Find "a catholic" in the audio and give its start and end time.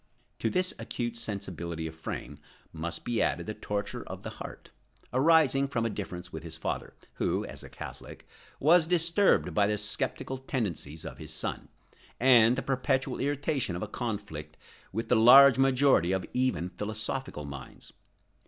7.61-8.27